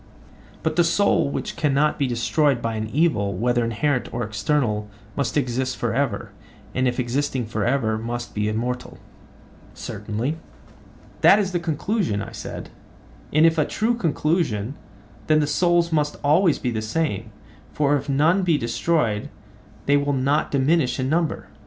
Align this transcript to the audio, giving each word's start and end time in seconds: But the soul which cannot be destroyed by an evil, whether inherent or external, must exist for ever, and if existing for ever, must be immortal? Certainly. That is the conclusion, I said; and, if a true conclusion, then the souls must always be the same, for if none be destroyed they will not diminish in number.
But 0.63 0.77
the 0.77 0.83
soul 0.83 1.29
which 1.29 1.55
cannot 1.55 1.99
be 1.99 2.07
destroyed 2.07 2.59
by 2.59 2.73
an 2.73 2.87
evil, 2.89 3.35
whether 3.35 3.63
inherent 3.63 4.11
or 4.11 4.23
external, 4.23 4.89
must 5.15 5.37
exist 5.37 5.77
for 5.77 5.93
ever, 5.93 6.31
and 6.73 6.87
if 6.87 6.99
existing 6.99 7.45
for 7.45 7.63
ever, 7.63 7.99
must 7.99 8.33
be 8.33 8.49
immortal? 8.49 8.97
Certainly. 9.75 10.37
That 11.21 11.37
is 11.37 11.51
the 11.51 11.59
conclusion, 11.59 12.19
I 12.19 12.31
said; 12.31 12.69
and, 13.31 13.45
if 13.45 13.59
a 13.59 13.63
true 13.65 13.93
conclusion, 13.93 14.73
then 15.27 15.39
the 15.39 15.45
souls 15.45 15.91
must 15.91 16.15
always 16.23 16.57
be 16.57 16.71
the 16.71 16.81
same, 16.81 17.29
for 17.71 17.95
if 17.95 18.09
none 18.09 18.41
be 18.41 18.57
destroyed 18.57 19.29
they 19.85 19.97
will 19.97 20.13
not 20.13 20.49
diminish 20.49 20.99
in 20.99 21.09
number. 21.09 21.47